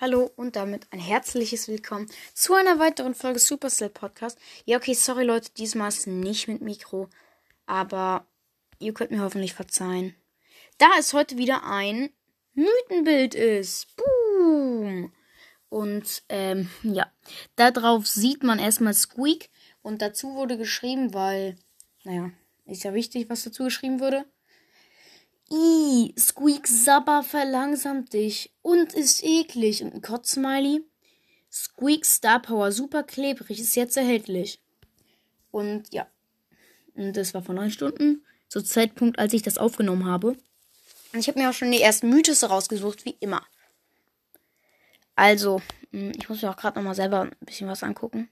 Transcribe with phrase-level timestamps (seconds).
[0.00, 4.38] Hallo und damit ein herzliches Willkommen zu einer weiteren Folge Supercell Podcast.
[4.64, 7.10] Ja, okay, sorry Leute, diesmal ist nicht mit Mikro,
[7.66, 8.26] aber
[8.78, 10.14] ihr könnt mir hoffentlich verzeihen.
[10.78, 12.08] Da es heute wieder ein
[12.54, 13.88] Mythenbild ist.
[13.96, 15.12] Boom!
[15.68, 17.12] Und ähm, ja,
[17.56, 19.50] darauf sieht man erstmal Squeak
[19.82, 21.58] und dazu wurde geschrieben, weil,
[22.04, 22.30] naja,
[22.64, 24.24] ist ja wichtig, was dazu geschrieben wurde.
[25.52, 29.82] I, Squeak Sabber verlangsamt dich und ist eklig.
[29.82, 30.84] Und ein Kotzsmiley.
[31.50, 34.60] Squeak Star Power super klebrig ist jetzt erhältlich.
[35.50, 36.06] Und ja.
[36.94, 38.24] Und das war vor neun Stunden.
[38.48, 40.36] Zum Zeitpunkt, als ich das aufgenommen habe.
[41.12, 43.44] Und ich habe mir auch schon die ersten Mythos rausgesucht, wie immer.
[45.16, 45.60] Also,
[45.90, 48.28] hm, ich muss mir auch gerade nochmal selber ein bisschen was angucken.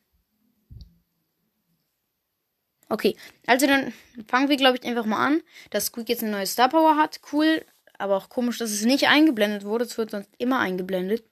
[2.88, 3.16] Okay,
[3.47, 3.92] also dann
[4.28, 7.20] fangen wir, glaube ich, einfach mal an, dass Squeak jetzt eine neue Star Power hat.
[7.33, 7.65] Cool,
[7.98, 9.84] aber auch komisch, dass es nicht eingeblendet wurde.
[9.84, 11.24] Es wird sonst immer eingeblendet.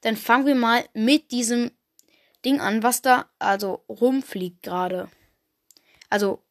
[0.00, 1.70] Dann fangen wir mal mit diesem
[2.44, 5.10] Ding an, was da also rumfliegt gerade.
[6.08, 6.42] Also,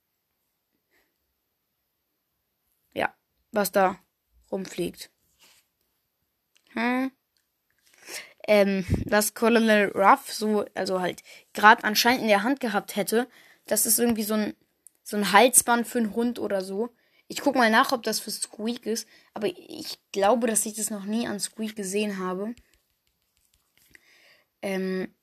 [2.94, 3.12] ja,
[3.52, 4.00] was da
[4.52, 5.10] rumfliegt.
[6.74, 7.12] Hm.
[8.48, 13.28] Ähm, was Colonel Ruff so, also halt gerade anscheinend in der Hand gehabt hätte,
[13.70, 14.56] das ist irgendwie so ein,
[15.04, 16.90] so ein Halsband für einen Hund oder so.
[17.28, 19.08] Ich guck mal nach, ob das für Squeak ist.
[19.36, 22.56] Aber ich glaube, dass ich das noch nie an Squeak gesehen habe.
[24.64, 25.14] Ähm.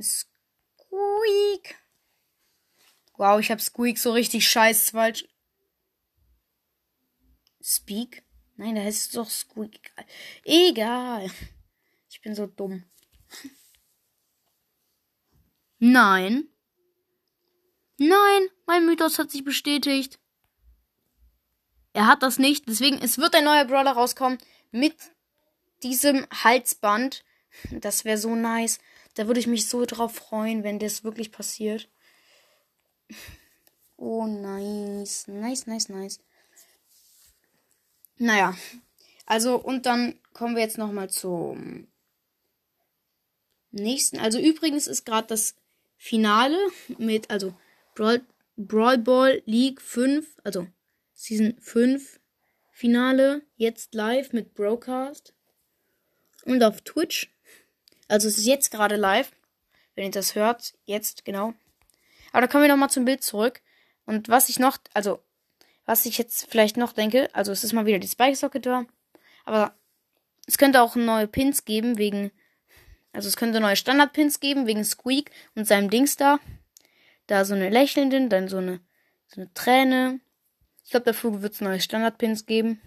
[0.00, 1.76] Squeak.
[3.18, 5.26] Wow, ich habe Squeak so richtig scheiß falsch.
[7.62, 8.24] Speak?
[8.56, 9.92] Nein, da heißt es doch Squeak.
[10.44, 11.30] Egal.
[12.08, 12.84] Ich bin so dumm.
[15.78, 16.49] Nein.
[18.02, 20.18] Nein, mein Mythos hat sich bestätigt.
[21.92, 22.66] Er hat das nicht.
[22.66, 24.38] Deswegen, es wird ein neuer Brawler rauskommen
[24.70, 24.96] mit
[25.82, 27.22] diesem Halsband.
[27.70, 28.78] Das wäre so nice.
[29.16, 31.90] Da würde ich mich so drauf freuen, wenn das wirklich passiert.
[33.98, 35.28] Oh, nice.
[35.28, 36.20] Nice, nice, nice.
[38.16, 38.56] Naja.
[39.26, 41.86] Also, und dann kommen wir jetzt nochmal zum
[43.72, 44.18] nächsten.
[44.18, 45.54] Also, übrigens ist gerade das
[45.98, 46.56] Finale
[46.96, 47.54] mit, also,
[47.94, 48.22] Brawl,
[48.56, 50.66] Brawl Ball League 5, also
[51.14, 52.20] Season 5
[52.72, 55.34] Finale, jetzt live mit Broadcast
[56.46, 57.30] und auf Twitch.
[58.08, 59.32] Also es ist jetzt gerade live,
[59.94, 61.52] wenn ihr das hört, jetzt genau.
[62.32, 63.60] Aber da kommen wir noch mal zum Bild zurück.
[64.06, 65.20] Und was ich noch, also
[65.84, 68.86] was ich jetzt vielleicht noch denke, also es ist mal wieder die Spike Socket da,
[69.44, 69.74] aber
[70.46, 72.30] es könnte auch neue Pins geben wegen,
[73.12, 76.40] also es könnte neue Standard Pins geben wegen Squeak und seinem Dings da
[77.30, 78.80] da so eine lächelnde, dann so eine,
[79.26, 80.20] so eine Träne.
[80.84, 82.80] Ich glaube, dafür wird es neue Standardpins geben.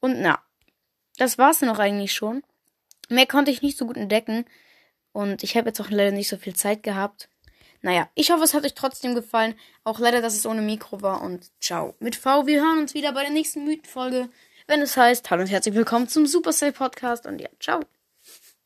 [0.00, 0.40] Und na,
[1.16, 2.42] das war's dann auch eigentlich schon.
[3.08, 4.44] Mehr konnte ich nicht so gut entdecken.
[5.12, 7.28] Und ich habe jetzt auch leider nicht so viel Zeit gehabt.
[7.82, 9.54] Naja, ich hoffe, es hat euch trotzdem gefallen.
[9.84, 11.22] Auch leider, dass es ohne Mikro war.
[11.22, 11.94] Und ciao.
[11.98, 14.28] Mit V, wir hören uns wieder bei der nächsten Mythenfolge.
[14.68, 17.26] Wenn es heißt, hallo und herzlich willkommen zum Supercell Podcast.
[17.26, 17.80] Und ja, ciao.